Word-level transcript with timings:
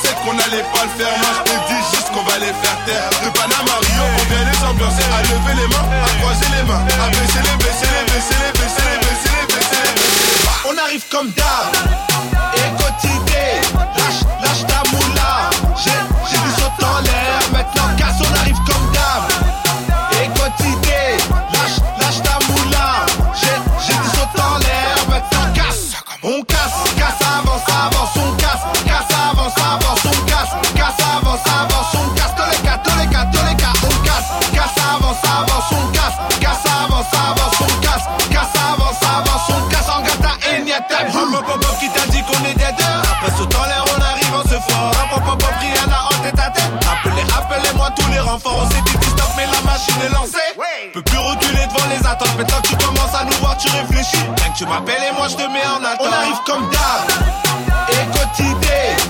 sais 0.00 0.14
qu'on 0.24 0.36
allait 0.38 0.66
pas 0.72 0.84
le 0.88 0.92
faire. 0.96 1.14
Moi 1.18 1.32
je 1.38 1.42
te 1.50 1.56
dis 1.68 1.82
juste 1.92 2.08
qu'on 2.12 2.24
va 2.24 2.38
les 2.38 2.54
faire 2.62 2.78
taire. 2.86 3.10
De 3.24 3.30
Panama 3.36 3.74
Rio, 3.82 4.04
on 4.06 4.24
vient 4.30 4.44
les 4.48 4.60
ambiancer. 4.64 5.06
À 5.12 5.22
lever 5.22 5.54
les 5.60 5.68
mains, 5.68 5.88
à 5.88 6.10
croiser 6.20 6.50
les 6.56 6.64
mains. 6.68 6.82
À 7.02 7.08
baisser 7.10 7.42
les, 7.42 7.56
baisser 7.62 7.90
les, 7.92 8.04
baisser 8.12 8.38
les, 8.38 8.52
baisser 8.52 8.84
les, 8.84 9.00
baisser 9.02 9.30
les, 9.32 9.32
baisser 9.32 9.32
les, 9.36 9.46
baisser 9.54 9.82
les. 9.84 10.70
On 10.70 10.78
arrive 10.78 11.04
comme 11.10 11.30
d'hab. 11.30 11.71
attente. 52.12 52.36
Maintenant 52.36 52.60
que 52.62 52.68
tu 52.68 52.76
commences 52.76 53.14
à 53.14 53.24
nous 53.24 53.36
voir, 53.40 53.56
tu 53.56 53.68
réfléchis. 53.68 54.16
Rien 54.36 54.52
que 54.52 54.58
tu 54.58 54.66
m'appelles 54.66 55.02
et 55.10 55.14
moi 55.16 55.28
je 55.28 55.36
te 55.36 55.42
mets 55.50 55.66
en 55.66 55.82
attente. 55.84 56.00
On 56.00 56.12
arrive 56.12 56.40
comme 56.46 56.70
d'hab. 56.70 57.02
Et 57.90 58.06
quotidien. 58.18 59.01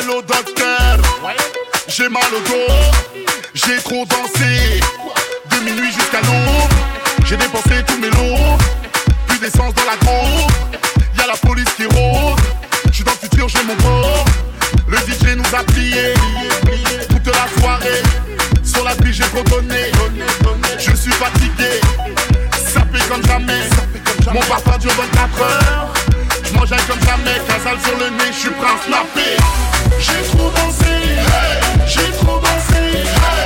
mal 0.00 0.10
au 0.10 0.22
docteur, 0.22 0.98
j'ai 1.88 2.08
mal 2.08 2.22
au 2.34 2.48
dos, 2.48 2.72
j'ai 3.54 3.76
trop 3.78 4.04
dansé, 4.06 4.80
de 5.50 5.64
minuit 5.64 5.92
jusqu'à 5.92 6.20
l'aube, 6.20 6.70
j'ai 7.24 7.36
dépensé 7.36 7.82
tous 7.86 7.98
mes 7.98 8.10
lots, 8.10 8.56
plus 9.26 9.38
d'essence 9.38 9.74
dans 9.74 9.84
la 9.84 9.96
cour, 9.96 10.46
y'a 11.18 11.26
la 11.26 11.36
police 11.36 11.68
qui 11.76 11.84
rôde, 11.84 12.38
j'suis 12.92 13.04
dans 13.04 13.12
le 13.12 13.28
futur, 13.28 13.48
j'ai 13.48 13.64
mon 13.64 13.76
corps, 13.76 14.24
le 14.88 14.96
DJ 14.98 15.36
nous 15.36 15.56
a 15.56 15.62
pliés, 15.64 16.14
toute 17.08 17.26
la 17.26 17.60
soirée, 17.60 18.02
sur 18.64 18.84
la 18.84 18.94
pluie 18.94 19.12
j'ai 19.12 19.24
cotonné, 19.24 19.90
je 20.78 20.94
suis 20.94 21.12
fatigué, 21.12 21.80
sapé 22.72 22.98
comme 23.08 23.24
jamais, 23.26 23.68
mon 24.32 24.40
parfum 24.40 24.78
dure 24.78 24.92
24 24.92 25.42
heures, 25.42 25.92
Mange 26.54 26.68
comme 26.68 27.00
ça 27.00 27.16
mec, 27.18 27.42
la 27.48 27.58
salle 27.60 27.78
sur 27.80 27.96
le 27.98 28.10
nez, 28.10 28.32
je 28.32 28.38
suis 28.38 28.50
prêt 28.50 28.66
à 28.66 29.04
J'ai 29.98 30.36
trop 30.36 30.50
dansé, 30.50 30.84
j'ai 31.86 32.10
trop 32.18 32.38
dansé. 32.38 33.39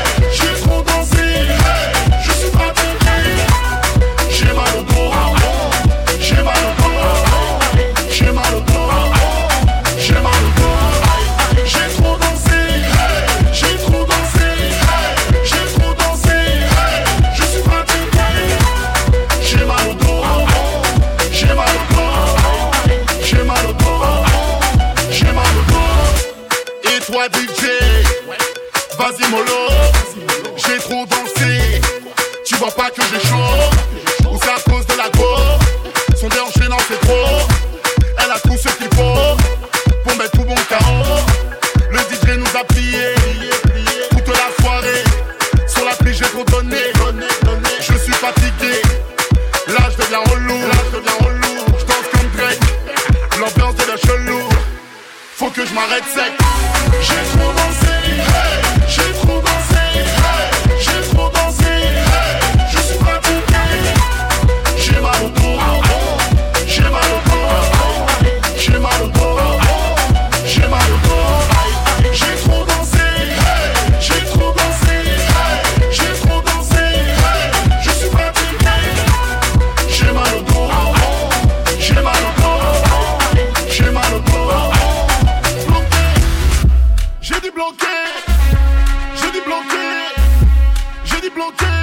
J'ai 91.45 91.67
dit 91.67 91.74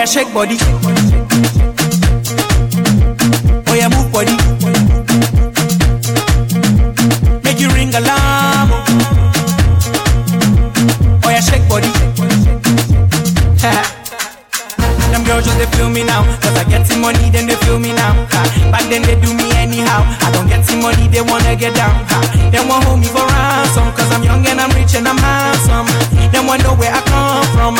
Yeah. 0.00 0.06
Shake 0.06 0.32
body. 0.32 0.56
Oh 3.68 3.74
yeah, 3.76 3.92
move 3.92 4.08
body. 4.10 4.32
Make 7.44 7.60
you 7.60 7.68
ring 7.76 7.92
alarm. 7.92 8.70
Oh 11.22 11.28
yeah, 11.28 11.40
shake 11.44 11.68
body. 11.68 11.92
Them 15.12 15.22
girls 15.24 15.44
just 15.44 15.58
they 15.58 15.66
feel 15.76 15.90
me 15.90 16.02
now 16.02 16.24
Cause 16.40 16.56
I 16.56 16.64
get 16.64 16.86
some 16.86 17.02
money 17.02 17.28
then 17.28 17.46
they 17.46 17.56
feel 17.56 17.78
me 17.78 17.92
now 17.92 18.14
ha. 18.30 18.70
Back 18.72 18.88
then 18.88 19.02
they 19.02 19.20
do 19.20 19.34
me 19.34 19.50
anyhow 19.52 20.00
I 20.22 20.30
don't 20.32 20.48
get 20.48 20.64
some 20.64 20.80
money 20.80 21.08
they 21.08 21.20
wanna 21.20 21.56
get 21.56 21.74
down 21.74 21.92
ha. 22.06 22.29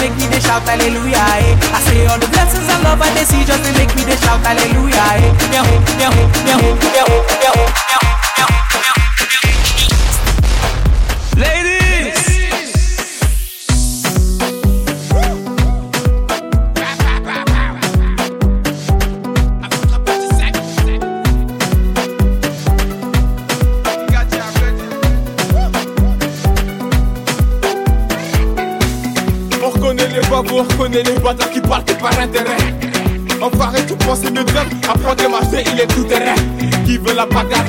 make 0.00 0.16
me 0.16 0.26
they 0.32 0.40
shout 0.40 0.62
hallelujah 0.64 1.20
eh. 1.44 1.54
I 1.76 1.78
say 1.84 2.06
all 2.08 2.18
the 2.18 2.26
blessings 2.32 2.66
and 2.68 2.82
love 2.82 3.00
I 3.00 3.12
they 3.14 3.24
see 3.24 3.44
just 3.44 3.62
they 3.62 3.72
make 3.76 3.92
me 3.94 4.02
they 4.08 4.16
shout 4.16 4.40
hallelujah 4.40 4.96
eh. 4.96 5.28
Yeah, 5.52 5.64
yeah, 6.00 6.10
yeah, 6.48 6.56
yeah, 6.56 7.04
yeah, 7.04 7.52
yeah, 7.54 7.89
On 30.60 30.62
reconnaît 30.64 31.02
les 31.02 31.12
pour 31.12 31.22
bâtards 31.22 31.50
qui 31.52 31.60
parlent 31.62 31.84
que 31.86 31.94
par 31.94 32.18
intérêt. 32.20 32.58
Enfoiré, 33.40 33.78
tu 33.86 33.94
pensais 33.94 34.30
me 34.30 34.44
faire 34.46 34.66
Apprends 34.92 35.14
des 35.14 35.26
marchés, 35.26 35.64
il 35.72 35.80
est 35.80 35.86
tout 35.86 36.04
terrain. 36.04 36.34
Qui 36.84 36.98
veut 36.98 37.14
la 37.14 37.24
bagarre? 37.24 37.64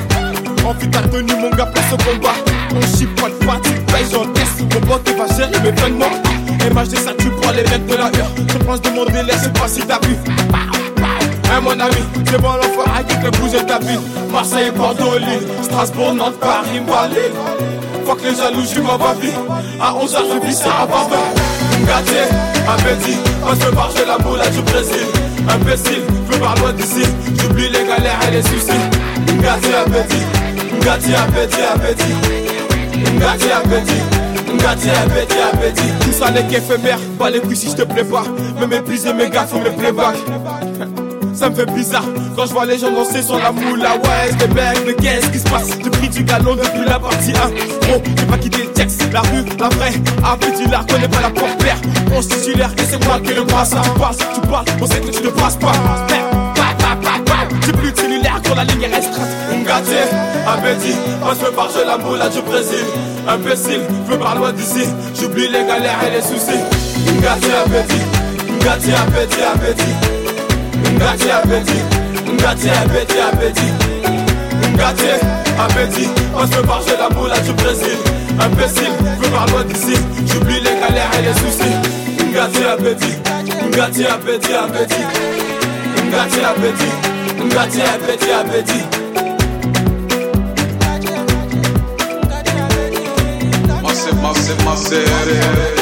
En 0.66 0.74
ta 0.74 1.00
tenue, 1.08 1.32
mon 1.40 1.48
gars, 1.48 1.64
place 1.64 1.90
au 1.90 1.96
combat. 1.96 2.34
On 2.76 2.80
chie 2.82 3.06
pas 3.06 3.30
de 3.30 3.44
fatigue, 3.44 3.80
paye, 3.86 4.04
j'encaisse. 4.12 4.60
Mon 4.60 4.80
pote 4.86 5.08
va 5.08 5.26
gérer 5.34 5.58
mes 5.62 5.70
vêtements. 5.70 6.12
MHD, 6.70 6.96
ça 6.98 7.14
tue 7.14 7.30
pour 7.30 7.50
les 7.52 7.62
mecs 7.62 7.86
de 7.86 7.94
la 7.94 8.04
heure. 8.04 8.30
Je 8.36 8.58
pense 8.58 8.82
de 8.82 8.90
mon 8.90 9.06
délai, 9.06 9.32
je 9.38 9.44
sais 9.44 9.52
pas 9.52 9.68
si 9.68 9.80
t'as 9.80 9.98
vu. 10.06 10.14
Hein, 11.50 11.60
mon 11.62 11.70
ami, 11.70 11.96
c'est 12.26 12.42
bon 12.42 12.52
l'enfoiré 12.52 13.04
qui 13.08 13.14
fait 13.14 13.40
bouger 13.40 13.64
ta 13.64 13.78
ville. 13.78 14.00
Marseille, 14.30 14.70
Bordeaux, 14.70 15.16
Lille, 15.16 15.48
Strasbourg, 15.62 16.12
Nantes, 16.12 16.38
Paris, 16.38 16.82
Malais. 16.86 17.32
Fuck 18.04 18.18
les 18.22 18.36
jaloux, 18.36 18.62
j'suis 18.62 18.82
ma 18.82 19.14
vie. 19.14 19.32
À 19.80 19.92
11h, 19.94 20.18
je 20.34 20.46
vis 20.46 20.56
ça 20.56 20.68
à 20.82 21.61
Barbara. 21.86 22.02
Gâté, 22.02 22.18
appétit, 22.68 23.18
quand 23.42 23.54
je 23.60 23.74
marche 23.74 23.94
la 24.06 24.18
moula 24.18 24.48
du 24.48 24.62
Brésil. 24.62 25.06
Imbécile, 25.48 26.02
je 26.30 26.38
par 26.38 26.54
loin 26.56 26.72
d'ici. 26.72 27.02
J'oublie 27.38 27.68
les 27.68 27.84
galères 27.84 28.18
et 28.28 28.30
les 28.32 28.42
soucis. 28.42 28.78
Gâté, 29.40 29.74
appétit, 29.74 30.22
gâté, 30.80 31.14
appétit, 31.14 31.62
appétit. 31.74 32.14
Gâté, 33.18 33.52
appétit. 33.52 34.02
Gâté, 34.58 34.90
appétit, 34.90 35.38
appétit. 35.52 35.92
Tout 36.00 36.12
ça 36.12 36.30
n'est 36.30 36.46
qu'éphémère, 36.46 36.98
pas 37.18 37.30
les 37.30 37.40
couilles 37.40 37.56
si 37.56 37.70
je 37.70 37.76
te 37.76 37.82
plais 37.82 38.04
pas. 38.04 38.24
Me 38.60 38.66
mépriser 38.66 39.12
mes 39.12 39.28
gars, 39.28 39.46
faut 39.46 39.58
me 39.58 39.70
playback. 39.70 40.16
Ça 41.34 41.48
me 41.48 41.54
fait 41.54 41.66
bizarre. 41.72 42.04
Quand 42.36 42.46
je 42.46 42.52
vois 42.52 42.66
les 42.66 42.78
gens 42.78 42.90
danser 42.90 43.22
sur 43.22 43.38
la 43.38 43.52
moula 43.52 43.94
Ouais 43.96 44.30
c'est 44.38 44.54
mecs 44.54 44.86
mais 44.86 44.94
qu'est-ce 44.94 45.28
qui 45.28 45.38
se 45.38 45.44
passe? 45.44 45.68
J'ai 45.82 45.90
pris 45.90 46.08
du 46.08 46.24
galon 46.24 46.54
depuis 46.54 46.84
la 46.86 46.98
partie 46.98 47.32
1 47.32 47.88
Gros 47.88 48.02
j'ai 48.04 48.26
pas 48.26 48.38
quitté 48.38 48.62
le 48.62 48.72
texte. 48.72 49.02
La 49.12 49.20
rue, 49.20 49.44
la 49.58 49.68
vraie, 49.68 49.92
appétit 50.24 50.68
la 50.70 50.84
connais 50.88 51.08
pas 51.08 51.20
la 51.20 51.30
porte 51.30 51.58
claire. 51.58 51.78
On 52.14 52.20
titulaire 52.20 52.74
que 52.74 52.82
c'est 52.82 53.04
moi 53.04 53.18
qui 53.20 53.34
le 53.34 53.44
passe 53.44 53.70
Tu 53.70 54.00
passes, 54.00 54.18
tu 54.34 54.40
parles, 54.48 54.64
on 54.80 54.86
sait 54.86 55.00
que 55.00 55.10
tu 55.10 55.22
ne 55.22 55.30
passes 55.30 55.56
pas. 55.56 55.72
J'ai 57.64 57.72
plus 57.72 57.92
de 57.92 57.96
cellulaire 57.96 58.40
quand 58.46 58.54
la 58.54 58.64
ligne 58.64 58.82
est 58.82 58.94
restreinte. 58.94 59.28
Gâté, 59.66 59.96
appétit, 60.46 60.96
quand 61.22 61.34
je 61.38 61.46
me 61.46 61.56
barge 61.56 61.72
la 61.86 62.28
du 62.28 62.40
Brésil 62.42 62.84
Imbécile, 63.28 63.82
je 64.08 64.12
me 64.16 64.18
loin 64.18 64.52
d'ici. 64.52 64.88
J'oublie 65.14 65.48
les 65.48 65.64
galères 65.64 65.98
et 66.06 66.10
les 66.10 66.22
soucis. 66.22 66.60
Gâté, 67.20 67.48
appétit, 67.64 68.02
gâté, 68.60 68.92
appétit, 68.94 69.42
appétit 69.42 70.21
Ngati 71.02 71.30
appétit, 71.30 71.84
Ngati 72.38 72.68
appétit, 72.70 73.18
appétit. 73.18 73.72
Ngati 74.76 75.06
appétit, 75.58 76.08
on 76.34 76.46
se 76.46 76.66
marche 76.66 76.86
la 76.98 77.08
moula 77.14 77.38
du 77.40 77.52
Brésil 77.54 77.98
Imbécile, 78.40 78.92
je 79.22 79.28
par 79.28 79.46
loin 79.48 79.64
d'ici. 79.64 79.94
J'oublie 80.26 80.60
les 80.60 80.80
galères 80.80 81.10
et 81.18 81.22
les 81.22 81.34
soucis. 81.34 81.76
Ngati 82.30 82.64
appétit, 82.64 83.16
Ngati 83.70 84.06
appétit, 84.06 84.54
appétit. 84.54 85.06
Ngati 86.08 86.40
appétit, 86.40 86.92
Ngati 87.44 87.80
appétit, 87.82 88.30
appétit. 88.30 88.84
Masse, 93.82 94.08
masse, 94.22 94.50
masse 94.64 95.81